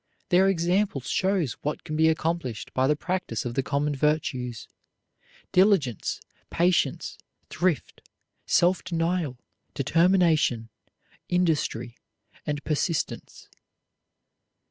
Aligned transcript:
Their 0.29 0.49
example 0.49 1.01
shows 1.01 1.53
what 1.61 1.83
can 1.83 1.95
be 1.95 2.09
accomplished 2.09 2.73
by 2.73 2.87
the 2.87 2.95
practise 2.95 3.45
of 3.45 3.53
the 3.53 3.61
common 3.61 3.93
virtues, 3.93 4.67
diligence, 5.51 6.19
patience, 6.49 7.19
thrift, 7.51 8.01
self 8.47 8.83
denial, 8.83 9.37
determination, 9.75 10.69
industry, 11.29 11.97
and 12.47 12.63
persistence. 12.63 13.47